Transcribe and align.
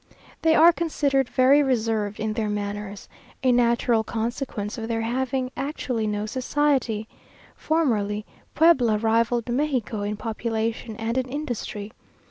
They 0.41 0.55
are 0.55 0.73
considered 0.73 1.29
very 1.29 1.61
reserved 1.61 2.19
in 2.19 2.33
their 2.33 2.49
manners 2.49 3.07
a 3.43 3.51
natural 3.51 4.03
consequence 4.03 4.79
of 4.79 4.87
their 4.87 5.01
having 5.01 5.51
actually 5.55 6.07
no 6.07 6.25
society. 6.25 7.07
Formerly, 7.55 8.25
Puebla 8.55 8.97
rivalled 8.97 9.47
Mexico 9.47 10.01
in 10.01 10.17
population 10.17 10.95
and 10.95 11.19
in 11.19 11.29
industry. 11.29 11.91